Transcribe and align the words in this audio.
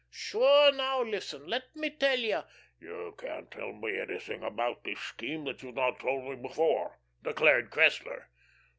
Sure, 0.09 0.71
now, 0.71 1.03
listen. 1.03 1.45
Let 1.47 1.75
me 1.75 1.91
tell 1.91 2.17
you" 2.17 2.41
"You 2.81 3.13
can't 3.19 3.51
tell 3.51 3.71
me 3.71 3.99
anything 3.99 4.41
about 4.41 4.83
this 4.83 4.97
scheme 4.97 5.45
that 5.45 5.61
you've 5.61 5.75
not 5.75 5.99
told 5.99 6.23
me 6.23 6.33
before," 6.37 6.97
declared 7.21 7.69
Cressler. 7.69 8.25